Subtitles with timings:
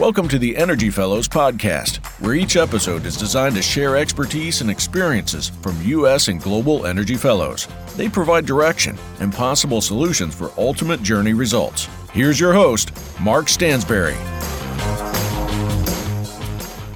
[0.00, 4.70] Welcome to the Energy Fellows podcast, where each episode is designed to share expertise and
[4.70, 6.28] experiences from U.S.
[6.28, 7.68] and global energy fellows.
[7.98, 11.86] They provide direction and possible solutions for ultimate journey results.
[12.14, 14.16] Here's your host, Mark Stansberry.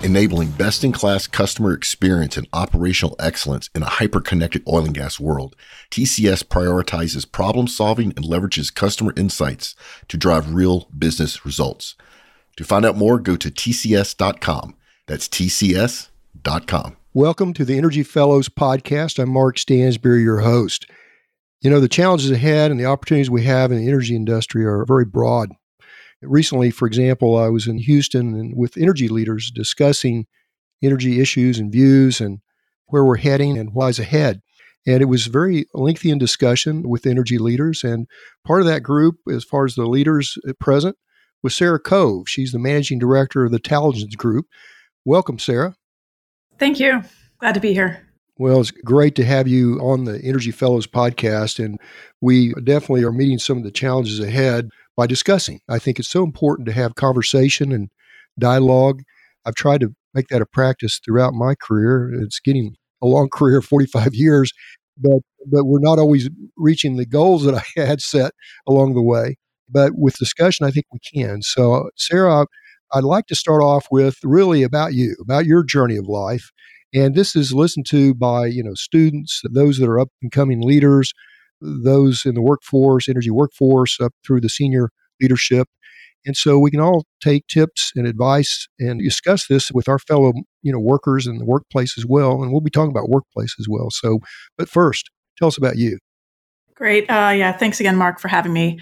[0.02, 4.94] Enabling best in class customer experience and operational excellence in a hyper connected oil and
[4.94, 5.54] gas world,
[5.90, 9.74] TCS prioritizes problem solving and leverages customer insights
[10.08, 11.96] to drive real business results.
[12.56, 14.76] To find out more, go to tcs.com.
[15.06, 16.96] That's tcs.com.
[17.12, 19.18] Welcome to the Energy Fellows podcast.
[19.18, 20.86] I'm Mark Stansberry, your host.
[21.62, 24.84] You know, the challenges ahead and the opportunities we have in the energy industry are
[24.84, 25.50] very broad.
[26.22, 30.26] Recently, for example, I was in Houston and with energy leaders discussing
[30.82, 32.38] energy issues and views and
[32.86, 34.42] where we're heading and what lies ahead.
[34.86, 37.82] And it was very lengthy in discussion with energy leaders.
[37.82, 38.06] And
[38.44, 40.96] part of that group, as far as the leaders at present,
[41.44, 42.26] with Sarah Cove.
[42.26, 44.46] She's the managing director of the Taligens Group.
[45.04, 45.76] Welcome, Sarah.
[46.58, 47.04] Thank you.
[47.38, 48.08] Glad to be here.
[48.38, 51.78] Well, it's great to have you on the Energy Fellows podcast, and
[52.20, 55.60] we definitely are meeting some of the challenges ahead by discussing.
[55.68, 57.90] I think it's so important to have conversation and
[58.38, 59.02] dialogue.
[59.44, 62.10] I've tried to make that a practice throughout my career.
[62.22, 64.50] It's getting a long career, 45 years,
[64.96, 68.32] but but we're not always reaching the goals that I had set
[68.66, 69.36] along the way.
[69.68, 71.42] But with discussion, I think we can.
[71.42, 72.46] So, Sarah,
[72.92, 76.50] I'd like to start off with really about you, about your journey of life.
[76.92, 80.60] And this is listened to by, you know, students, those that are up and coming
[80.60, 81.12] leaders,
[81.60, 84.90] those in the workforce, energy workforce, up through the senior
[85.20, 85.66] leadership.
[86.26, 90.32] And so we can all take tips and advice and discuss this with our fellow,
[90.62, 92.42] you know, workers in the workplace as well.
[92.42, 93.90] And we'll be talking about workplace as well.
[93.90, 94.20] So,
[94.56, 95.98] but first, tell us about you.
[96.74, 97.10] Great.
[97.10, 97.52] Uh, yeah.
[97.52, 98.80] Thanks again, Mark, for having me.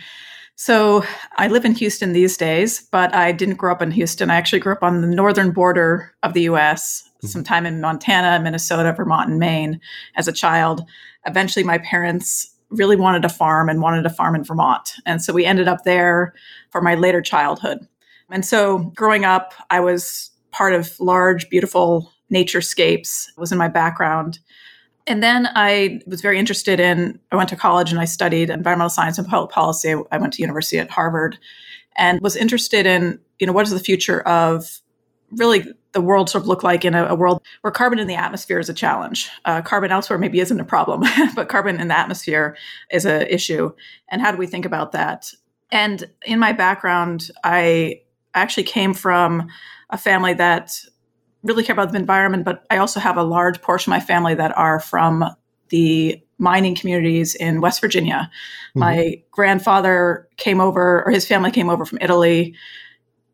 [0.57, 1.05] So
[1.39, 4.31] I live in Houston these days, but I didn't grow up in Houston.
[4.31, 7.27] I actually grew up on the northern border of the US, mm-hmm.
[7.27, 9.81] sometime in Montana, Minnesota, Vermont, and Maine
[10.17, 10.83] as a child.
[11.27, 14.95] Eventually, my parents really wanted a farm and wanted a farm in Vermont.
[15.05, 16.35] And so we ended up there
[16.71, 17.87] for my later childhood.
[18.31, 24.39] And so growing up, I was part of large, beautiful naturescapes, was in my background.
[25.07, 28.91] And then I was very interested in, I went to college and I studied environmental
[28.91, 29.95] science and public policy.
[30.11, 31.39] I went to university at Harvard
[31.97, 34.81] and was interested in, you know, what does the future of
[35.33, 38.15] really the world sort of look like in a, a world where carbon in the
[38.15, 39.31] atmosphere is a challenge.
[39.45, 41.03] Uh, carbon elsewhere maybe isn't a problem,
[41.35, 42.57] but carbon in the atmosphere
[42.91, 43.73] is an issue.
[44.09, 45.33] And how do we think about that?
[45.71, 48.03] And in my background, I
[48.35, 49.49] actually came from
[49.91, 50.79] a family that
[51.43, 54.35] really care about the environment, but I also have a large portion of my family
[54.35, 55.25] that are from
[55.71, 58.31] the mining communities in West Virginia.
[58.71, 58.81] Mm-hmm.
[58.81, 62.55] My grandfather came over, or his family came over from Italy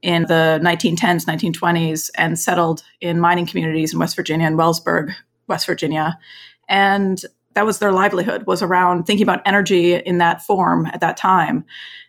[0.03, 5.13] in the 1910s, 1920s, and settled in mining communities in West Virginia and Wellsburg,
[5.49, 6.19] West Virginia.
[6.69, 7.21] And
[7.55, 11.65] that was their livelihood was around thinking about energy in that form at that time.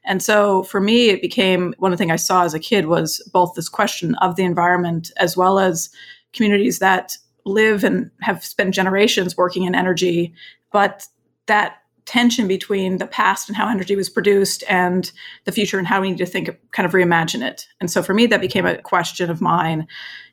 [0.05, 2.87] And so for me it became one of the things i saw as a kid
[2.87, 5.89] was both this question of the environment as well as
[6.33, 10.33] communities that live and have spent generations working in energy
[10.71, 11.07] but
[11.47, 11.77] that
[12.09, 15.11] tension between the past and how energy was produced and
[15.45, 17.67] the future and how we need to think kind of reimagine it.
[17.79, 19.87] And so for me that became a question of mine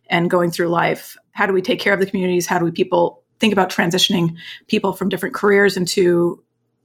[0.08, 1.18] and going through life.
[1.32, 2.46] How do we take care of the communities?
[2.46, 4.36] How do we people think about transitioning
[4.66, 6.42] people from different careers into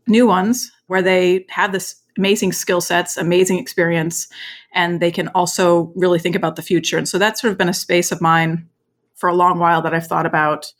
[0.07, 4.27] new ones where they have this amazing skill sets, amazing experience,
[4.73, 6.97] and they can also really think about the future.
[6.97, 8.67] And so that's sort of been a space of mine
[9.15, 10.73] for a long while that I've thought about.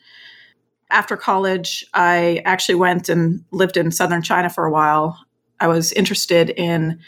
[0.90, 5.18] After college, I actually went and lived in southern China for a while.
[5.60, 7.00] I was interested in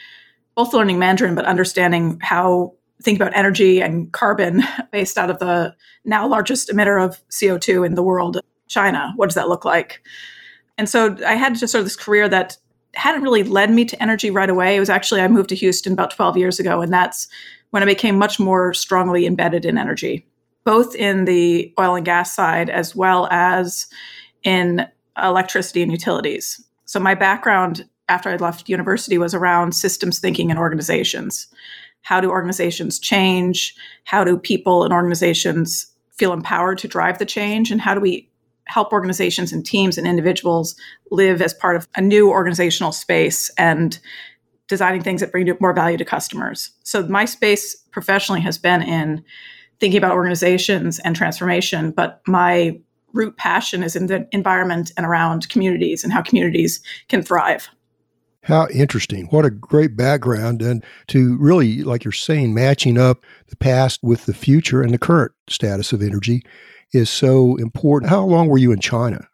[0.56, 5.76] both learning Mandarin, but understanding how think about energy and carbon based out of the
[6.06, 8.40] now largest emitter of CO2 in the world,
[8.74, 9.14] China.
[9.16, 10.02] What does that look like?
[10.78, 12.58] And so I had just sort of this career that
[12.96, 14.76] hadn't really led me to energy right away.
[14.76, 17.28] It was actually, I moved to Houston about 12 years ago, and that's
[17.72, 20.28] when I became much more strongly embedded in energy,
[20.64, 23.88] both in the oil and gas side as well as
[24.44, 24.88] in
[25.22, 26.64] electricity and utilities.
[26.86, 31.48] So my background after I left university was around systems thinking and organizations.
[32.02, 33.76] How do organizations change?
[34.04, 38.30] How do people and organizations feel empowered to drive the change and how do we
[38.66, 40.76] help organizations and teams and individuals
[41.12, 44.00] live as part of a new organizational space and
[44.68, 46.72] designing things that bring more value to customers.
[46.84, 49.24] So my space professionally has been in
[49.80, 52.80] thinking about organizations and transformation, but my
[53.12, 57.70] root passion is in the environment and around communities and how communities can thrive.
[58.44, 59.28] How interesting.
[59.28, 60.62] What a great background.
[60.62, 64.98] And to really, like you're saying, matching up the past with the future and the
[64.98, 66.44] current status of energy
[66.94, 68.10] is so important.
[68.10, 69.28] How long were you in China?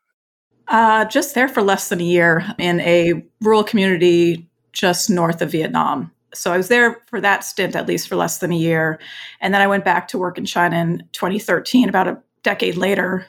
[0.67, 5.51] Uh, just there for less than a year in a rural community just north of
[5.51, 6.11] Vietnam.
[6.33, 8.99] So I was there for that stint, at least for less than a year.
[9.41, 13.25] And then I went back to work in China in 2013, about a decade later,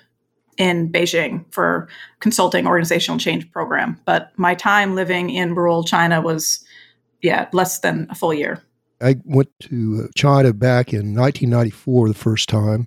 [0.58, 1.88] in Beijing for
[2.20, 3.98] consulting organizational change program.
[4.04, 6.62] But my time living in rural China was,
[7.22, 8.62] yeah, less than a full year.
[9.00, 12.86] I went to uh, China back in 1994 the first time,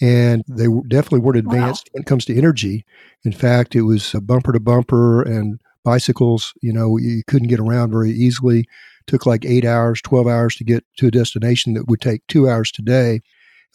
[0.00, 1.90] and they definitely weren't advanced wow.
[1.92, 2.84] when it comes to energy.
[3.24, 6.52] In fact, it was bumper to bumper and bicycles.
[6.62, 8.66] You know, you couldn't get around very easily.
[9.06, 12.48] took like eight hours, 12 hours to get to a destination that would take two
[12.48, 13.20] hours today.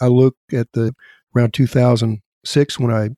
[0.01, 0.93] I look at the
[1.35, 3.09] around 2006 when I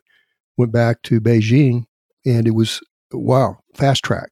[0.58, 1.86] went back to Beijing,
[2.26, 4.30] and it was wow, fast track.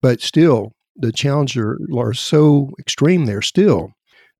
[0.00, 3.92] But still, the challenges are so extreme there still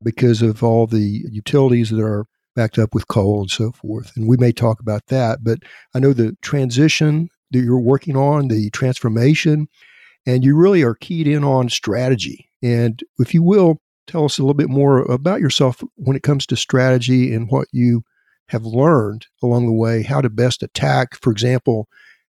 [0.02, 4.12] because of all the utilities that are backed up with coal and so forth.
[4.16, 5.42] And we may talk about that.
[5.42, 5.60] But
[5.94, 9.68] I know the transition that you're working on, the transformation,
[10.26, 12.48] and you really are keyed in on strategy.
[12.62, 16.46] And if you will, tell us a little bit more about yourself when it comes
[16.46, 18.04] to strategy and what you
[18.48, 21.16] have learned along the way, how to best attack.
[21.20, 21.88] For example,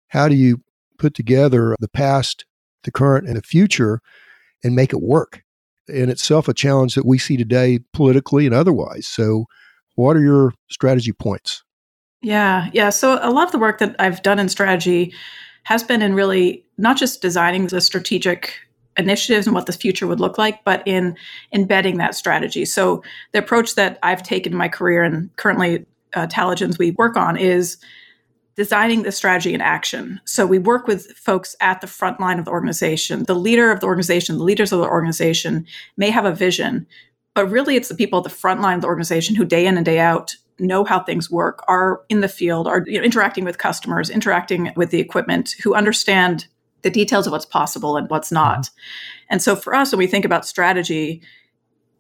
[0.09, 0.63] how do you
[0.99, 2.45] put together the past,
[2.85, 4.01] the current, and the future
[4.65, 5.43] and make it work?
[5.87, 9.07] In itself, a challenge that we see today politically and otherwise.
[9.07, 9.47] So,
[9.99, 11.65] what are your strategy points?
[12.23, 12.91] Yeah, yeah.
[12.91, 15.13] So, a lot of the work that I've done in strategy
[15.65, 18.55] has been in really not just designing the strategic
[18.97, 21.17] initiatives and what the future would look like, but in
[21.53, 22.65] embedding that strategy.
[22.65, 23.03] So,
[23.33, 25.85] the approach that I've taken in my career and currently
[26.15, 26.29] uh,
[26.79, 27.77] we work on is
[28.59, 30.21] designing the strategy in action.
[30.25, 33.23] So we work with folks at the front line of the organization.
[33.23, 35.65] The leader of the organization, the leaders of the organization
[35.97, 36.85] may have a vision,
[37.39, 39.77] but really it's the people at the front line of the organization who day in
[39.77, 43.45] and day out know how things work, are in the field, are you know, interacting
[43.45, 46.49] with customers, interacting with the equipment, who understand
[46.83, 48.63] the details of what's possible and what's not.
[48.63, 49.27] Mm-hmm.
[49.31, 51.23] And so for us, when we think about strategy,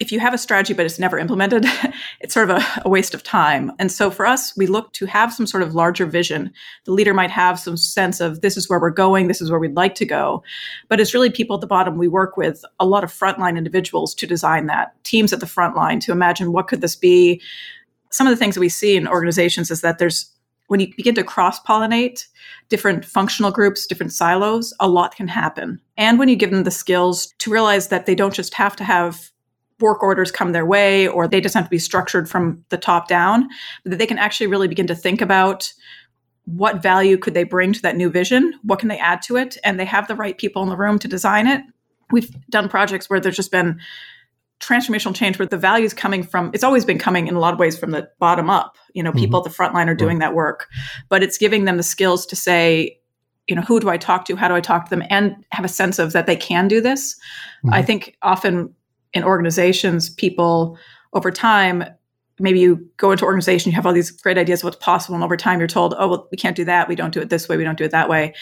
[0.00, 1.64] if you have a strategy but it's never implemented,
[2.20, 3.72] it's sort of a, a, waste of time.
[3.78, 6.52] And so for us, we look to have some sort of larger vision.
[6.84, 9.60] The leader might have some sense of this is where we're going, this is where
[9.60, 10.42] we'd like to go.
[10.88, 11.98] But it's really people at the bottom.
[11.98, 15.76] We work with a lot of frontline individuals to design that, teams at the front
[15.76, 17.40] line to imagine what could this be.
[18.10, 20.32] Some of the things that we see in organizations is that there's
[20.68, 22.26] when you begin to cross pollinate
[22.68, 25.80] different functional groups, different silos, a lot can happen.
[25.96, 28.84] And when you give them the skills to realize that they don't just have to
[28.84, 29.30] have
[29.80, 33.08] work orders come their way or they just have to be structured from the top
[33.08, 33.48] down,
[33.82, 35.72] but that they can actually really begin to think about
[36.44, 38.54] what value could they bring to that new vision?
[38.62, 39.58] What can they add to it?
[39.64, 41.62] And they have the right people in the room to design it.
[42.10, 43.78] We've done projects where there's just been
[44.60, 47.52] transformational change where the value is coming from it's always been coming in a lot
[47.52, 49.46] of ways from the bottom up you know people mm-hmm.
[49.46, 50.66] at the front line are doing that work
[51.08, 52.98] but it's giving them the skills to say
[53.46, 55.64] you know who do i talk to how do i talk to them and have
[55.64, 57.72] a sense of that they can do this mm-hmm.
[57.72, 58.75] i think often
[59.18, 60.78] in organizations, people
[61.12, 61.84] over time,
[62.40, 65.24] maybe you go into organization, you have all these great ideas of what's possible, and
[65.24, 66.88] over time you're told, oh, well, we can't do that.
[66.88, 67.56] We don't do it this way.
[67.56, 68.34] We don't do it that way.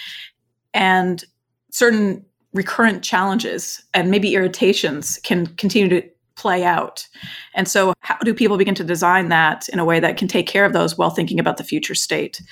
[0.75, 1.25] And
[1.71, 7.07] certain recurrent challenges and maybe irritations can continue to play out.
[7.55, 10.47] And so, how do people begin to design that in a way that can take
[10.47, 12.43] care of those while thinking about the future state?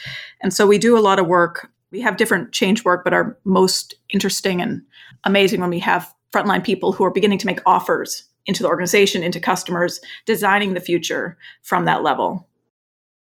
[0.42, 1.70] And so, we do a lot of work.
[1.90, 4.82] We have different change work, but our most interesting and
[5.24, 9.22] amazing when we have frontline people who are beginning to make offers into the organization,
[9.22, 12.48] into customers, designing the future from that level.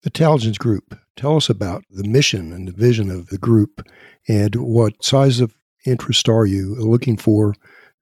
[0.03, 3.81] The Taligens Group, tell us about the mission and the vision of the group
[4.27, 7.55] and what size of interest are you looking for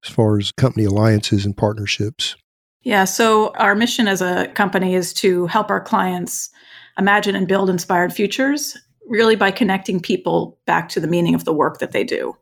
[0.04, 2.36] as far as company alliances and partnerships?
[2.84, 6.50] Yeah, so our mission as a company is to help our clients
[6.98, 11.54] imagine and build inspired futures, really by connecting people back to the meaning of the
[11.54, 12.36] work that they do.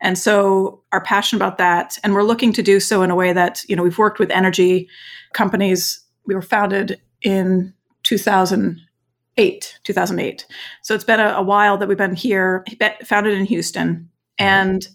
[0.00, 1.98] And so are passionate about that.
[2.04, 4.30] And we're looking to do so in a way that, you know, we've worked with
[4.30, 4.88] energy
[5.32, 6.00] companies.
[6.26, 7.74] We were founded in
[8.04, 10.46] 2008, 2008.
[10.82, 12.64] So it's been a, a while that we've been here,
[13.04, 13.94] founded in Houston.
[13.94, 14.04] Mm-hmm.
[14.38, 14.88] And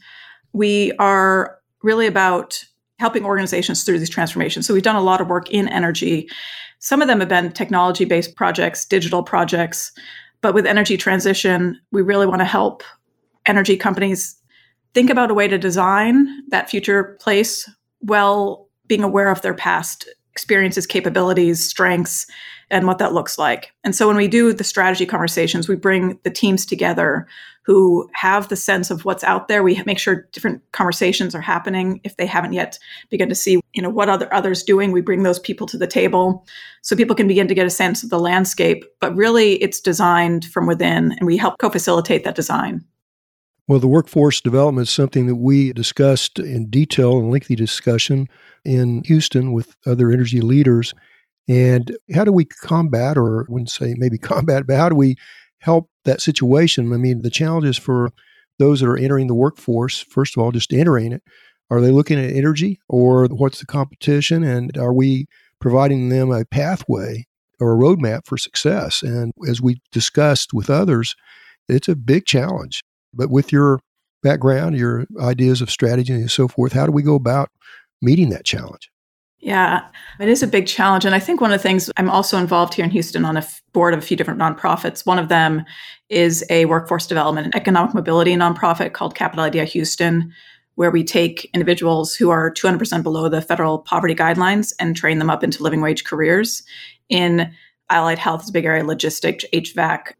[0.53, 2.63] we are really about
[2.99, 4.65] helping organizations through these transformations.
[4.65, 6.29] So we've done a lot of work in energy.
[6.79, 9.91] Some of them have been technology based projects, digital projects.
[10.41, 12.83] But with energy transition, we really want to help
[13.45, 14.35] energy companies
[14.93, 17.69] think about a way to design that future place
[17.99, 22.25] while being aware of their past experiences, capabilities, strengths,
[22.69, 23.71] and what that looks like.
[23.83, 27.27] And so when we do the strategy conversations, we bring the teams together
[27.65, 29.63] who have the sense of what's out there.
[29.63, 32.01] We make sure different conversations are happening.
[32.03, 35.23] If they haven't yet begun to see, you know, what other others doing, we bring
[35.23, 36.45] those people to the table
[36.81, 38.83] so people can begin to get a sense of the landscape.
[38.99, 42.83] But really it's designed from within and we help co-facilitate that design.
[43.67, 48.27] Well, the workforce development is something that we discussed in detail and lengthy discussion
[48.65, 50.93] in Houston with other energy leaders.
[51.47, 55.15] And how do we combat, or I wouldn't say maybe combat, but how do we
[55.59, 56.91] help that situation?
[56.91, 58.11] I mean, the challenges for
[58.59, 61.23] those that are entering the workforce, first of all, just entering it,
[61.69, 64.43] are they looking at energy or what's the competition?
[64.43, 65.27] And are we
[65.61, 67.27] providing them a pathway
[67.61, 69.01] or a roadmap for success?
[69.01, 71.15] And as we discussed with others,
[71.69, 72.83] it's a big challenge.
[73.13, 73.79] But with your
[74.21, 77.49] background, your ideas of strategy and so forth, how do we go about
[78.01, 78.89] meeting that challenge?
[79.39, 79.81] Yeah,
[80.21, 81.03] it is a big challenge.
[81.03, 83.41] And I think one of the things I'm also involved here in Houston on a
[83.41, 85.05] f- board of a few different nonprofits.
[85.05, 85.65] One of them
[86.07, 90.31] is a workforce development and economic mobility nonprofit called Capital Idea Houston,
[90.75, 95.29] where we take individuals who are 200% below the federal poverty guidelines and train them
[95.29, 96.63] up into living wage careers
[97.09, 97.53] in
[97.89, 100.13] allied health is a big area, logistics, HVAC,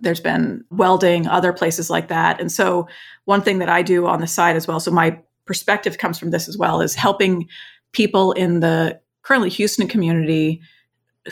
[0.00, 2.40] there's been welding, other places like that.
[2.40, 2.88] And so,
[3.24, 6.30] one thing that I do on the side as well, so my perspective comes from
[6.30, 7.48] this as well, is helping
[7.92, 10.60] people in the currently Houston community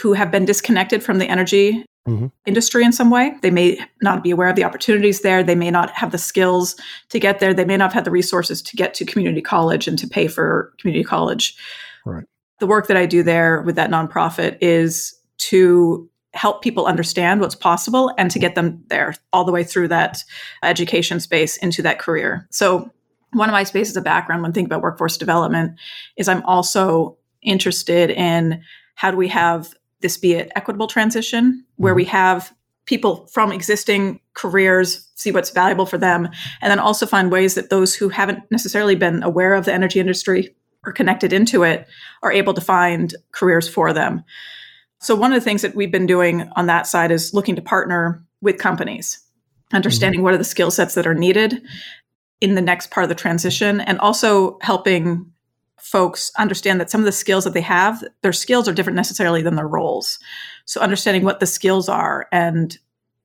[0.01, 2.27] who have been disconnected from the energy mm-hmm.
[2.47, 3.33] industry in some way.
[3.43, 5.43] They may not be aware of the opportunities there.
[5.43, 6.77] They may not have the skills
[7.11, 7.55] to get there.
[7.55, 10.29] They may not have had the resources to get to community college and to pay
[10.29, 11.57] for community college.
[12.05, 12.25] Right.
[12.61, 17.55] The work that I do there with that nonprofit is to help people understand what's
[17.55, 20.23] possible and to get them there all the way through that
[20.63, 22.47] education space into that career.
[22.51, 22.91] So,
[23.33, 25.79] one of my spaces of background when thinking about workforce development
[26.17, 28.63] is I'm also interested in
[28.95, 32.13] how do we have this be an equitable transition where we mm-hmm.
[32.13, 32.55] have
[32.87, 36.27] people from existing careers see what's valuable for them
[36.63, 40.01] and then also find ways that those who haven't necessarily been aware of the energy
[40.01, 40.55] industry
[40.87, 41.87] or connected into it
[42.23, 44.25] are able to find careers for them
[45.00, 47.62] so, one of the things that we've been doing on that side is looking to
[47.62, 49.21] partner with companies,
[49.73, 50.25] understanding mm-hmm.
[50.25, 51.62] what are the skill sets that are needed
[52.40, 55.31] in the next part of the transition, and also helping
[55.81, 59.40] folks understand that some of the skills that they have, their skills are different necessarily
[59.40, 60.19] than their roles.
[60.64, 62.76] So, understanding what the skills are and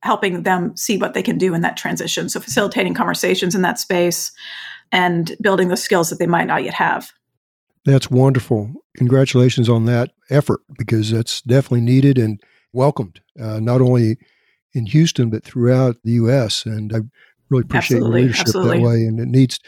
[0.04, 2.30] helping them see what they can do in that transition.
[2.30, 4.32] So, facilitating conversations in that space
[4.92, 7.12] and building the skills that they might not yet have.
[7.86, 8.72] That's wonderful.
[8.96, 14.18] Congratulations on that effort because that's definitely needed and welcomed, uh, not only
[14.74, 16.66] in Houston, but throughout the U.S.
[16.66, 17.00] And I
[17.50, 18.78] really appreciate absolutely, your leadership absolutely.
[18.78, 18.96] that way.
[19.04, 19.60] And it needs,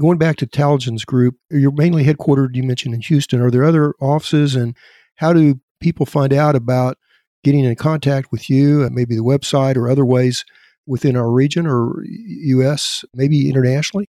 [0.00, 3.40] going back to Taligens Group, you're mainly headquartered, you mentioned, in Houston.
[3.40, 4.54] Are there other offices?
[4.54, 4.76] And
[5.16, 6.96] how do people find out about
[7.44, 10.44] getting in contact with you and maybe the website or other ways
[10.86, 14.08] within our region or U.S., maybe internationally?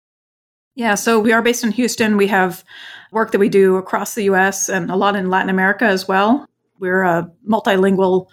[0.75, 2.15] Yeah, so we are based in Houston.
[2.15, 2.63] We have
[3.12, 6.46] work that we do across the US and a lot in Latin America as well.
[6.80, 8.28] We're a multilingual,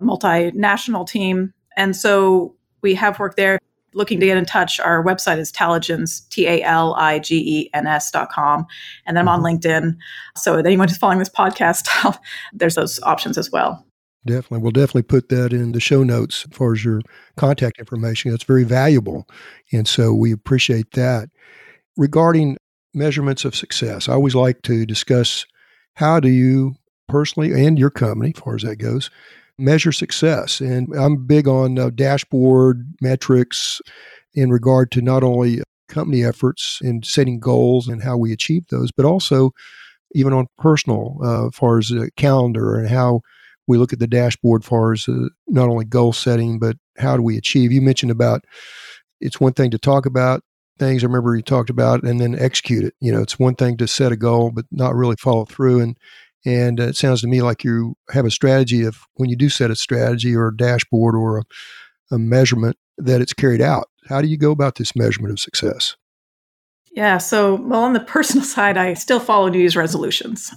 [0.00, 1.52] multinational team.
[1.76, 3.58] And so we have work there.
[3.94, 7.70] Looking to get in touch, our website is Taligens, T A L I G E
[7.74, 8.64] N S dot com.
[9.04, 9.58] And then I'm on mm-hmm.
[9.58, 9.96] LinkedIn.
[10.34, 12.16] So anyone who's following this podcast,
[12.54, 13.84] there's those options as well.
[14.24, 14.60] Definitely.
[14.60, 17.02] We'll definitely put that in the show notes as far as your
[17.36, 18.30] contact information.
[18.30, 19.28] That's very valuable.
[19.72, 21.28] And so we appreciate that
[21.96, 22.56] regarding
[22.94, 25.46] measurements of success, I always like to discuss
[25.94, 26.74] how do you
[27.08, 29.10] personally and your company, as far as that goes,
[29.58, 30.60] measure success.
[30.60, 33.80] And I'm big on uh, dashboard metrics
[34.34, 38.90] in regard to not only company efforts in setting goals and how we achieve those,
[38.90, 39.50] but also
[40.14, 43.20] even on personal, uh, as far as a calendar and how
[43.66, 47.16] we look at the dashboard, as far as uh, not only goal setting, but how
[47.16, 47.72] do we achieve.
[47.72, 48.44] You mentioned about
[49.20, 50.42] it's one thing to talk about
[50.78, 52.94] things I remember you talked about and then execute it.
[53.00, 55.80] You know, it's one thing to set a goal, but not really follow through.
[55.80, 55.96] And,
[56.44, 59.48] and uh, it sounds to me like you have a strategy of when you do
[59.48, 61.42] set a strategy or a dashboard or a,
[62.12, 63.88] a measurement that it's carried out.
[64.08, 65.96] How do you go about this measurement of success?
[66.92, 67.18] Yeah.
[67.18, 70.52] So, well, on the personal side, I still follow New Year's resolutions.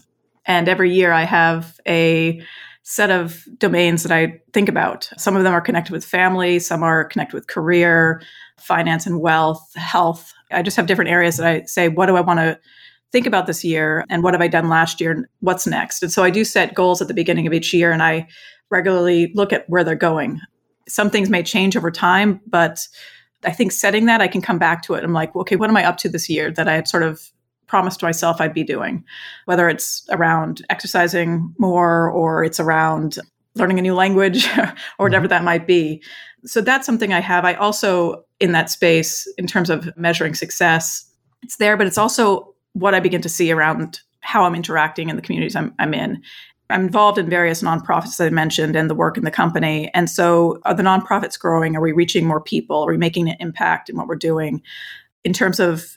[0.45, 2.41] And every year I have a
[2.87, 5.09] set of domains that I think about.
[5.17, 8.21] Some of them are connected with family, some are connected with career,
[8.59, 10.31] finance and wealth, health.
[10.51, 12.59] I just have different areas that I say, what do I want to
[13.11, 16.03] think about this year and what have I done last year and what's next?
[16.03, 18.27] And so I do set goals at the beginning of each year and I
[18.69, 20.39] regularly look at where they're going.
[20.87, 22.87] Some things may change over time, but
[23.43, 25.03] I think setting that I can come back to it.
[25.03, 27.31] I'm like, okay, what am I up to this year that I had sort of
[27.75, 29.03] promised myself I'd be doing,
[29.43, 33.17] whether it's around exercising more or it's around
[33.55, 34.47] learning a new language
[34.97, 35.31] or whatever mm-hmm.
[35.31, 36.01] that might be.
[36.45, 37.43] So that's something I have.
[37.43, 41.05] I also, in that space, in terms of measuring success,
[41.43, 45.17] it's there, but it's also what I begin to see around how I'm interacting in
[45.17, 46.23] the communities I'm, I'm in.
[46.69, 49.91] I'm involved in various nonprofits that I mentioned and the work in the company.
[49.93, 51.75] And so, are the nonprofits growing?
[51.75, 52.85] Are we reaching more people?
[52.85, 54.61] Are we making an impact in what we're doing?
[55.25, 55.94] In terms of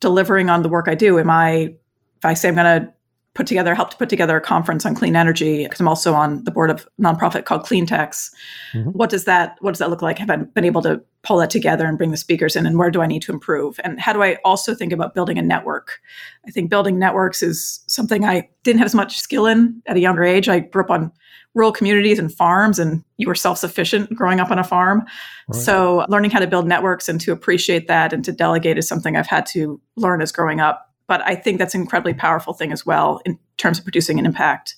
[0.00, 1.74] delivering on the work I do, am I,
[2.16, 2.92] if I say I'm going to
[3.40, 6.50] put together, helped put together a conference on clean energy because I'm also on the
[6.50, 8.30] board of a nonprofit called Cleantex.
[8.74, 8.90] Mm-hmm.
[8.90, 10.18] What does that What does that look like?
[10.18, 12.66] Have I been able to pull that together and bring the speakers in?
[12.66, 13.80] And where do I need to improve?
[13.82, 16.00] And how do I also think about building a network?
[16.46, 20.00] I think building networks is something I didn't have as much skill in at a
[20.00, 20.46] younger age.
[20.46, 21.10] I grew up on
[21.54, 25.02] rural communities and farms, and you were self sufficient growing up on a farm.
[25.48, 25.62] Right.
[25.62, 29.16] So learning how to build networks and to appreciate that and to delegate is something
[29.16, 32.70] I've had to learn as growing up but I think that's an incredibly powerful thing
[32.70, 34.76] as well in terms of producing an impact.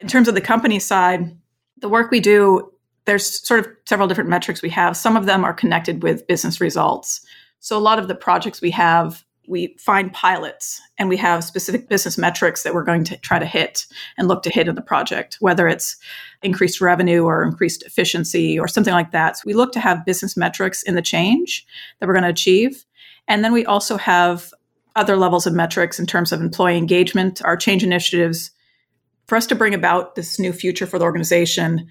[0.00, 1.34] In terms of the company side,
[1.78, 2.70] the work we do,
[3.06, 4.98] there's sort of several different metrics we have.
[4.98, 7.24] Some of them are connected with business results.
[7.60, 11.88] So a lot of the projects we have, we find pilots and we have specific
[11.88, 13.86] business metrics that we're going to try to hit
[14.18, 15.96] and look to hit in the project, whether it's
[16.42, 19.38] increased revenue or increased efficiency or something like that.
[19.38, 21.66] So we look to have business metrics in the change
[21.98, 22.84] that we're going to achieve.
[23.26, 24.52] And then we also have
[24.96, 28.50] other levels of metrics in terms of employee engagement, our change initiatives.
[29.26, 31.88] For us to bring about this new future for the organization,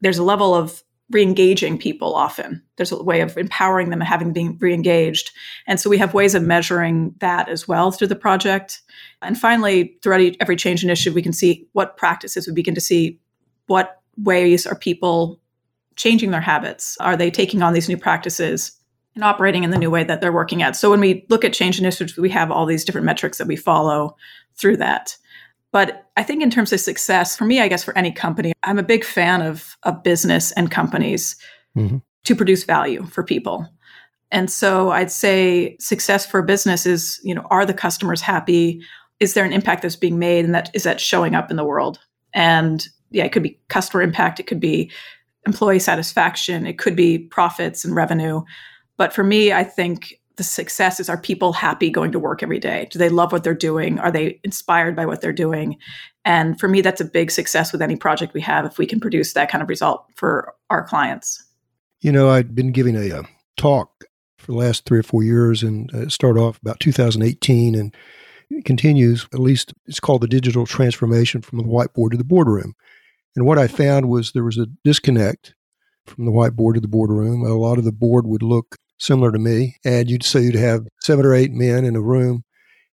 [0.00, 2.62] there's a level of re-engaging people often.
[2.76, 5.30] There's a way of empowering them and having them re-engaged.
[5.66, 8.82] And so we have ways of measuring that as well through the project.
[9.22, 13.20] And finally, throughout every change initiative, we can see what practices we begin to see
[13.66, 15.40] what ways are people
[15.96, 16.96] changing their habits?
[17.00, 18.75] Are they taking on these new practices?
[19.16, 20.76] And operating in the new way that they're working at.
[20.76, 23.56] So when we look at change initiatives, we have all these different metrics that we
[23.56, 24.14] follow
[24.54, 25.16] through that.
[25.72, 28.78] But I think in terms of success, for me, I guess for any company, I'm
[28.78, 31.36] a big fan of, of business and companies
[31.76, 31.98] mm-hmm.
[32.24, 33.68] to produce value for people.
[34.30, 38.82] And so I'd say success for a business is, you know, are the customers happy?
[39.18, 41.64] Is there an impact that's being made and that is that showing up in the
[41.64, 41.98] world?
[42.34, 44.90] And yeah, it could be customer impact, it could be
[45.46, 48.42] employee satisfaction, it could be profits and revenue.
[48.96, 52.58] But for me, I think the success is are people happy going to work every
[52.58, 52.88] day?
[52.90, 53.98] Do they love what they're doing?
[53.98, 55.76] Are they inspired by what they're doing?
[56.24, 59.00] And for me, that's a big success with any project we have if we can
[59.00, 61.42] produce that kind of result for our clients.
[62.00, 63.22] You know, I'd been giving a, a
[63.56, 64.04] talk
[64.38, 67.94] for the last three or four years and uh, started off about 2018 and
[68.64, 72.74] continues, at least it's called the digital transformation from the whiteboard to the boardroom.
[73.34, 75.54] And what I found was there was a disconnect
[76.06, 77.42] from the whiteboard to the boardroom.
[77.42, 79.76] A lot of the board would look similar to me.
[79.84, 82.44] And you'd say you'd have seven or eight men in a room,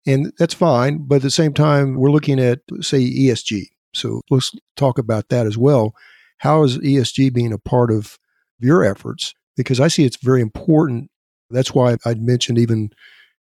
[0.06, 1.06] and that's fine.
[1.08, 3.66] But at the same time, we're looking at, say, ESG.
[3.94, 5.94] So let's talk about that as well.
[6.40, 8.18] How is ESG being a part of
[8.60, 9.34] your efforts?
[9.56, 11.10] Because I see it's very important.
[11.50, 12.92] That's why I'd mentioned even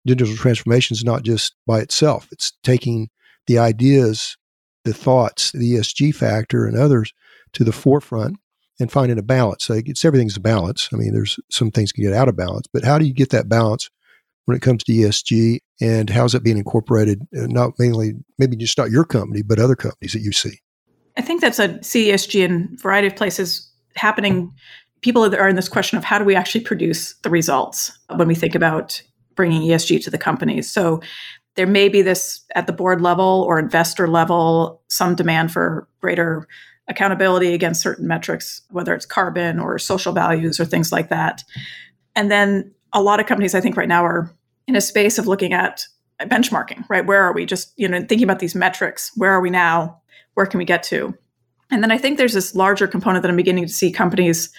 [0.06, 3.10] digital transformation is not just by itself, it's taking
[3.48, 4.38] the ideas,
[4.84, 7.14] the thoughts, the ESG factor, and others
[7.54, 8.38] to the forefront
[8.80, 9.70] and finding a balance.
[9.70, 10.90] Like it's everything's a balance.
[10.94, 13.30] I mean, there's some things can get out of balance, but how do you get
[13.30, 13.90] that balance
[14.46, 17.22] when it comes to ESG and how's that being incorporated?
[17.36, 20.60] Uh, not mainly, maybe just not your company, but other companies that you see.
[21.18, 24.52] I think that's a CESG in a variety of places happening.
[25.02, 28.36] People are in this question of how do we actually produce the results when we
[28.36, 29.02] think about
[29.36, 30.72] bringing ESG to the companies.
[30.72, 31.02] So
[31.56, 36.48] there may be this at the board level or investor level, some demand for greater
[36.88, 41.44] accountability against certain metrics, whether it's carbon or social values or things like that.
[42.16, 44.32] And then a lot of companies, I think, right now are
[44.68, 45.86] in a space of looking at
[46.22, 47.06] benchmarking, right?
[47.06, 47.46] Where are we?
[47.46, 49.12] Just, you know, thinking about these metrics.
[49.16, 50.02] Where are we now?
[50.36, 51.14] Where can we get to?
[51.72, 54.54] And then I think there's this larger component that I'm beginning to see companies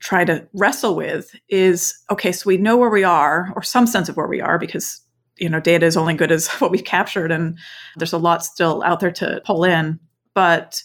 [0.00, 4.08] try to wrestle with is okay, so we know where we are, or some sense
[4.08, 5.00] of where we are, because
[5.38, 7.58] you know, data is only good as what we've captured, and
[7.96, 9.98] there's a lot still out there to pull in.
[10.34, 10.82] But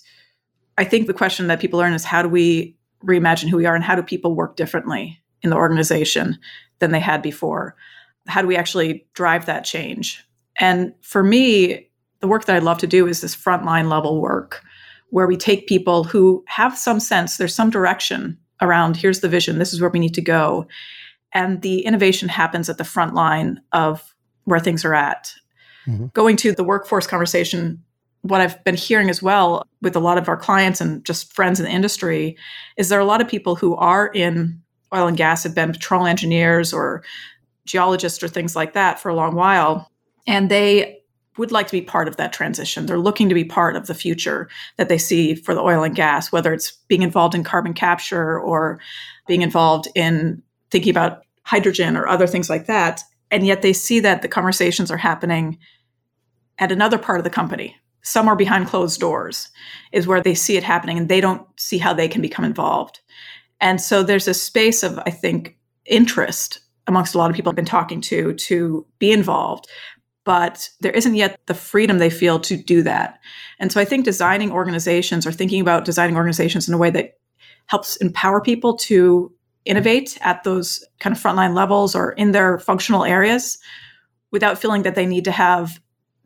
[0.77, 3.75] I think the question that people learn is how do we reimagine who we are
[3.75, 6.37] and how do people work differently in the organization
[6.79, 7.75] than they had before?
[8.27, 10.23] How do we actually drive that change?
[10.59, 11.89] And for me,
[12.21, 14.63] the work that I love to do is this frontline level work
[15.09, 19.59] where we take people who have some sense, there's some direction around here's the vision,
[19.59, 20.67] this is where we need to go.
[21.33, 25.33] And the innovation happens at the front line of where things are at.
[25.87, 26.07] Mm-hmm.
[26.13, 27.83] Going to the workforce conversation
[28.27, 31.59] what I've been hearing as well with a lot of our clients and just friends
[31.59, 32.35] in the industry
[32.75, 34.61] is there are a lot of people who are in
[34.93, 37.03] oil and gas, have been petroleum engineers or
[37.65, 39.91] geologists or things like that for a long while.
[40.25, 41.01] And they
[41.37, 42.85] would like to be part of that transition.
[42.85, 45.95] They're looking to be part of the future that they see for the oil and
[45.95, 48.79] gas, whether it's being involved in carbon capture or
[49.27, 53.03] being involved in thinking about hydrogen or other things like that.
[53.29, 55.59] And yet they see that the conversations are happening
[56.57, 59.49] at another part of the company, somewhere behind closed doors,
[59.91, 63.01] is where they see it happening and they don't see how they can become involved.
[63.59, 67.55] And so there's a space of, I think, interest amongst a lot of people I've
[67.55, 69.67] been talking to to be involved,
[70.23, 73.19] but there isn't yet the freedom they feel to do that.
[73.59, 77.17] And so I think designing organizations or thinking about designing organizations in a way that
[77.65, 79.33] helps empower people to
[79.65, 83.57] innovate at those kind of frontline levels or in their functional areas
[84.31, 85.79] without feeling that they need to have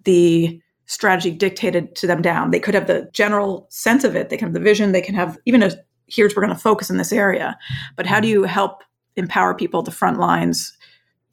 [0.03, 2.49] the strategy dictated to them down.
[2.49, 5.13] They could have the general sense of it, they can have the vision, they can
[5.15, 5.71] have even a
[6.07, 7.57] here's we're going to focus in this area.
[7.95, 8.83] But how do you help
[9.15, 10.75] empower people at the front lines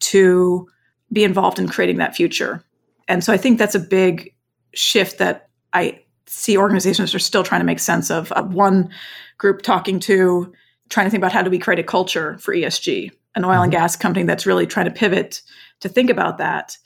[0.01, 0.67] to
[1.11, 2.63] be involved in creating that future?
[3.07, 4.31] And so I think that's a big
[4.75, 8.31] shift that I see organizations are still trying to make sense of.
[8.33, 8.91] Uh, one
[9.39, 10.53] group talking to
[10.89, 13.63] trying to think about how do we create a culture for ESG, an oil mm-hmm.
[13.63, 15.41] and gas company that's really trying to pivot
[15.79, 16.77] to think about that.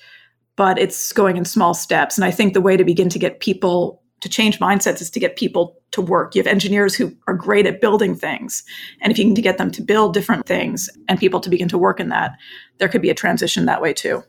[0.61, 2.19] But it's going in small steps.
[2.19, 5.19] And I think the way to begin to get people to change mindsets is to
[5.19, 6.35] get people to work.
[6.35, 8.63] You have engineers who are great at building things.
[9.01, 11.79] And if you can get them to build different things and people to begin to
[11.79, 12.33] work in that,
[12.77, 14.23] there could be a transition that way too.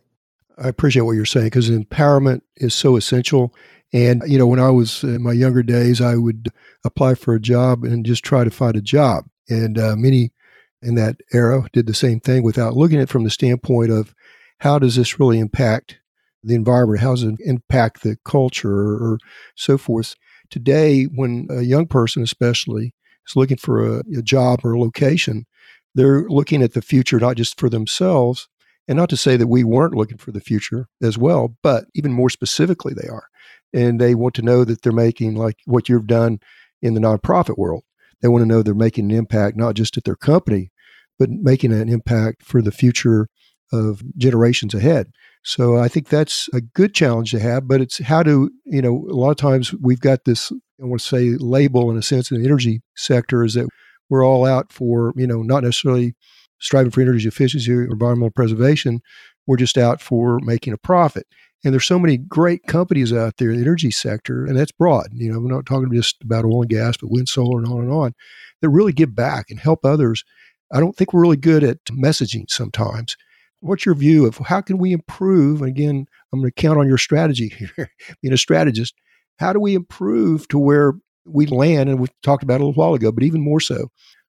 [0.56, 3.54] I appreciate what you're saying because empowerment is so essential.
[3.92, 6.48] And, you know, when I was in my younger days, I would
[6.82, 9.26] apply for a job and just try to find a job.
[9.50, 10.32] And uh, many
[10.80, 14.14] in that era did the same thing without looking at it from the standpoint of
[14.60, 15.98] how does this really impact
[16.42, 17.00] the environment?
[17.00, 19.18] How does it impact the culture or,
[19.54, 20.14] so forth?
[20.50, 22.94] Today, when a young person, especially,
[23.26, 25.46] is looking for a, a job or a location,
[25.94, 28.48] they're looking at the future not just for themselves,
[28.88, 32.12] and not to say that we weren't looking for the future as well, but even
[32.12, 33.28] more specifically, they are.
[33.72, 36.40] And they want to know that they're making, like what you've done
[36.82, 37.84] in the nonprofit world,
[38.20, 40.70] they want to know they're making an impact not just at their company,
[41.18, 43.28] but making an impact for the future
[43.72, 45.12] of generations ahead.
[45.44, 49.06] So I think that's a good challenge to have, but it's how to, you know,
[49.10, 52.30] a lot of times we've got this, I want to say label in a sense
[52.30, 53.68] in the energy sector is that
[54.08, 56.14] we're all out for, you know, not necessarily
[56.60, 59.00] striving for energy efficiency or environmental preservation.
[59.46, 61.26] We're just out for making a profit.
[61.64, 65.08] And there's so many great companies out there in the energy sector, and that's broad.
[65.12, 67.82] You know, we're not talking just about oil and gas, but wind, solar, and on
[67.82, 68.14] and on,
[68.60, 70.24] that really give back and help others.
[70.72, 73.16] I don't think we're really good at messaging sometimes.
[73.62, 75.62] What's your view of how can we improve?
[75.62, 78.94] Again, I'm going to count on your strategy here, being a strategist.
[79.38, 80.94] How do we improve to where
[81.24, 81.88] we land?
[81.88, 83.88] And we talked about it a little while ago, but even more so,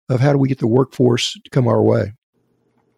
[0.09, 2.13] of how do we get the workforce to come our way?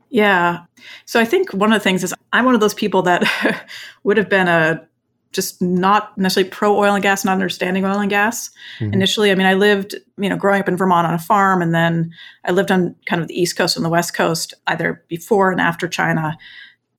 [0.09, 0.65] Yeah.
[1.05, 3.69] So I think one of the things is I'm one of those people that
[4.03, 4.87] would have been a
[5.35, 8.93] just not necessarily pro oil and gas, not understanding oil and gas mm-hmm.
[8.93, 9.31] initially.
[9.31, 12.11] I mean, I lived, you know, growing up in Vermont on a farm, and then
[12.45, 15.61] I lived on kind of the East Coast and the West Coast, either before and
[15.61, 16.37] after China,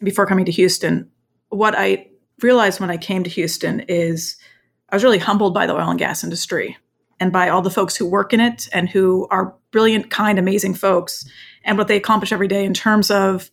[0.03, 1.11] before coming to Houston.
[1.49, 2.09] What I
[2.42, 4.37] realized when I came to Houston is
[4.90, 6.77] I was really humbled by the oil and gas industry
[7.18, 10.75] and by all the folks who work in it and who are brilliant, kind, amazing
[10.75, 11.29] folks
[11.64, 13.51] and what they accomplish every day in terms of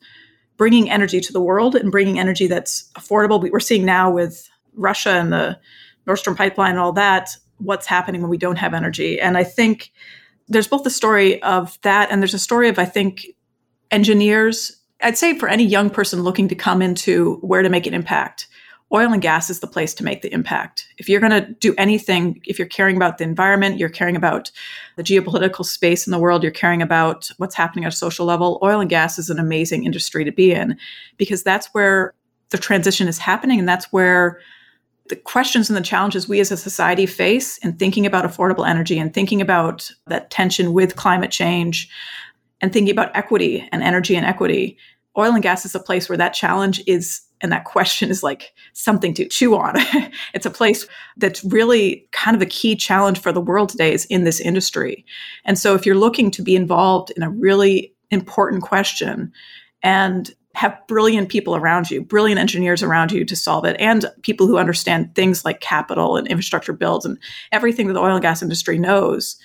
[0.57, 3.49] bringing energy to the world and bringing energy that's affordable.
[3.51, 5.59] We're seeing now with Russia and the
[6.05, 9.19] Nord Stream pipeline and all that, what's happening when we don't have energy.
[9.19, 9.91] And I think
[10.47, 13.27] there's both the story of that and there's a story of, I think,
[13.91, 14.81] engineers.
[15.01, 18.47] I'd say for any young person looking to come into where to make an impact,
[18.93, 20.87] oil and gas is the place to make the impact.
[20.97, 24.51] If you're going to do anything, if you're caring about the environment, you're caring about
[24.97, 28.59] the geopolitical space in the world, you're caring about what's happening at a social level,
[28.61, 30.77] oil and gas is an amazing industry to be in
[31.17, 32.13] because that's where
[32.49, 34.39] the transition is happening and that's where
[35.09, 38.97] the questions and the challenges we as a society face in thinking about affordable energy
[38.97, 41.89] and thinking about that tension with climate change
[42.61, 44.77] and thinking about equity and energy and equity
[45.17, 48.53] oil and gas is a place where that challenge is and that question is like
[48.71, 49.73] something to chew on.
[50.33, 50.87] it's a place
[51.17, 55.05] that's really kind of a key challenge for the world today is in this industry.
[55.43, 59.33] And so if you're looking to be involved in a really important question
[59.83, 64.47] and have brilliant people around you, brilliant engineers around you to solve it, and people
[64.47, 67.17] who understand things like capital and infrastructure builds and
[67.51, 69.37] everything that the oil and gas industry knows,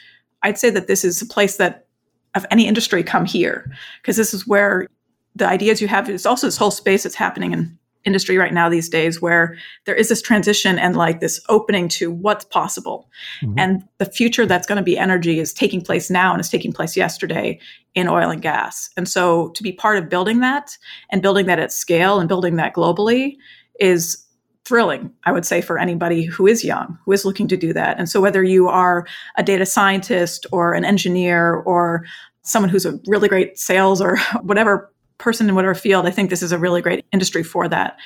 [0.43, 1.87] I'd say that this is a place that
[2.35, 3.71] of any industry come here.
[4.03, 4.87] Because this is where
[5.35, 8.69] the ideas you have It's also this whole space that's happening in industry right now
[8.69, 13.09] these days where there is this transition and like this opening to what's possible.
[13.43, 13.59] Mm-hmm.
[13.59, 16.73] And the future that's going to be energy is taking place now and is taking
[16.73, 17.59] place yesterday
[17.95, 18.91] in oil and gas.
[18.97, 20.77] And so to be part of building that
[21.11, 23.37] and building that at scale and building that globally
[23.81, 24.25] is
[24.65, 27.99] thrilling, I would say, for anybody who is young, who is looking to do that.
[27.99, 29.07] And so, whether you are
[29.37, 32.05] a data scientist or an engineer or
[32.43, 36.43] someone who's a really great sales or whatever person in whatever field, I think this
[36.43, 37.99] is a really great industry for that.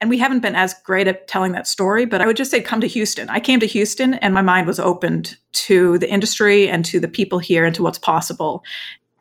[0.00, 2.62] And we haven't been as great at telling that story, but I would just say
[2.62, 3.28] come to Houston.
[3.28, 7.08] I came to Houston and my mind was opened to the industry and to the
[7.08, 8.64] people here and to what's possible.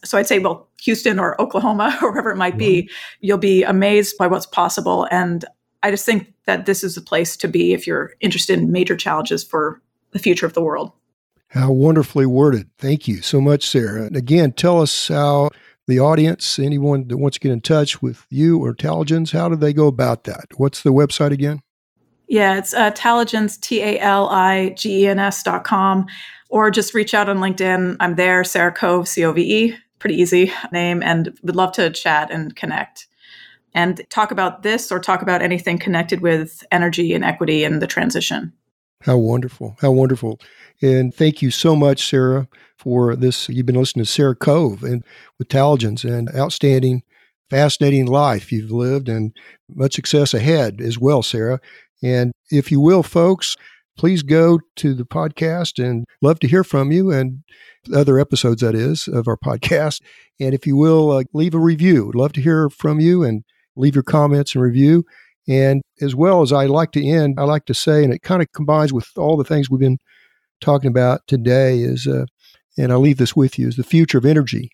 [0.05, 2.93] So I'd say, well, Houston or Oklahoma or wherever it might be, mm-hmm.
[3.19, 5.07] you'll be amazed by what's possible.
[5.11, 5.43] And
[5.83, 8.95] I just think that this is the place to be if you're interested in major
[8.95, 9.81] challenges for
[10.11, 10.91] the future of the world.
[11.49, 12.69] How wonderfully worded.
[12.77, 14.03] Thank you so much, Sarah.
[14.03, 15.49] And again, tell us how
[15.89, 19.55] the audience, anyone that wants to get in touch with you or Taligens, how do
[19.55, 20.45] they go about that?
[20.57, 21.61] What's the website again?
[22.27, 26.05] Yeah, it's uh, Taligens, T A L I G E N S dot com,
[26.49, 27.97] or just reach out on LinkedIn.
[27.99, 29.75] I'm there, Sarah Cove, C O V E.
[29.97, 33.07] Pretty easy name, and would love to chat and connect
[33.73, 37.87] and talk about this or talk about anything connected with energy and equity and the
[37.87, 38.53] transition.
[39.01, 39.77] How wonderful.
[39.81, 40.39] How wonderful.
[40.81, 43.47] And thank you so much, Sarah, for this.
[43.47, 45.03] You've been listening to Sarah Cove and
[45.37, 47.03] with Taligens and outstanding,
[47.49, 49.33] fascinating life you've lived and
[49.73, 51.61] much success ahead as well, Sarah.
[52.03, 53.55] And if you will, folks,
[53.97, 57.43] please go to the podcast and love to hear from you and
[57.93, 60.01] other episodes, that is, of our podcast.
[60.39, 62.11] And if you will, uh, leave a review.
[62.13, 63.43] love to hear from you and
[63.75, 65.05] leave your comments and review.
[65.49, 68.41] And as well as I like to end, I like to say, and it kind
[68.41, 69.97] of combines with all the things we've been
[70.61, 72.25] talking about today, is, uh,
[72.77, 74.69] and I'll leave this with you, is the future of energy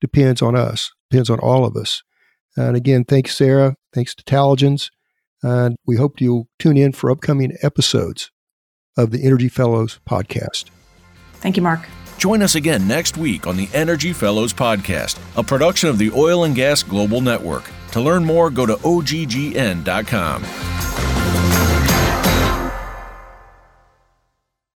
[0.00, 2.02] depends on us, depends on all of us.
[2.56, 3.76] And again, thanks, Sarah.
[3.94, 4.88] Thanks to Taligens.
[5.42, 8.30] And we hope you'll tune in for upcoming episodes
[8.96, 10.66] of the Energy Fellows podcast.
[11.34, 11.86] Thank you, Mark.
[12.18, 16.44] Join us again next week on the Energy Fellows podcast, a production of the Oil
[16.44, 17.70] and Gas Global Network.
[17.92, 20.44] To learn more, go to oggn.com.